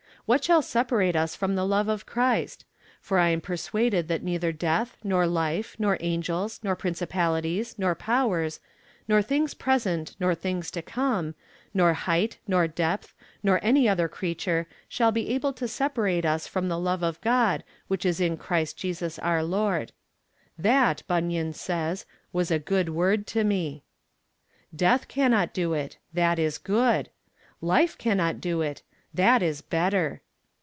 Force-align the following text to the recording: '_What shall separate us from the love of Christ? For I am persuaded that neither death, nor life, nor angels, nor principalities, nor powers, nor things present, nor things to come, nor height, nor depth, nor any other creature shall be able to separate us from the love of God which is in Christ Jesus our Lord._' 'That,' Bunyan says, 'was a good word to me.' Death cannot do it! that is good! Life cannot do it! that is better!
'_What 0.29 0.41
shall 0.45 0.61
separate 0.61 1.15
us 1.17 1.35
from 1.35 1.55
the 1.55 1.65
love 1.67 1.89
of 1.89 2.05
Christ? 2.05 2.63
For 3.01 3.19
I 3.19 3.29
am 3.29 3.41
persuaded 3.41 4.07
that 4.07 4.23
neither 4.23 4.53
death, 4.53 4.95
nor 5.03 5.27
life, 5.27 5.75
nor 5.77 5.97
angels, 5.99 6.59
nor 6.63 6.73
principalities, 6.73 7.77
nor 7.77 7.95
powers, 7.95 8.61
nor 9.09 9.21
things 9.21 9.53
present, 9.53 10.15
nor 10.21 10.33
things 10.33 10.71
to 10.71 10.81
come, 10.81 11.35
nor 11.73 11.93
height, 11.93 12.37
nor 12.47 12.65
depth, 12.65 13.13
nor 13.43 13.59
any 13.61 13.89
other 13.89 14.07
creature 14.07 14.67
shall 14.87 15.11
be 15.11 15.27
able 15.33 15.51
to 15.53 15.67
separate 15.67 16.23
us 16.23 16.47
from 16.47 16.69
the 16.69 16.79
love 16.79 17.03
of 17.03 17.19
God 17.19 17.61
which 17.89 18.05
is 18.05 18.21
in 18.21 18.37
Christ 18.37 18.77
Jesus 18.77 19.19
our 19.19 19.43
Lord._' 19.43 19.91
'That,' 20.57 21.03
Bunyan 21.07 21.51
says, 21.51 22.05
'was 22.31 22.49
a 22.51 22.57
good 22.59 22.87
word 22.89 23.27
to 23.27 23.43
me.' 23.43 23.83
Death 24.73 25.09
cannot 25.09 25.51
do 25.53 25.73
it! 25.73 25.97
that 26.13 26.39
is 26.39 26.57
good! 26.57 27.09
Life 27.59 27.97
cannot 27.97 28.39
do 28.39 28.61
it! 28.61 28.81
that 29.13 29.43
is 29.43 29.61
better! 29.61 30.21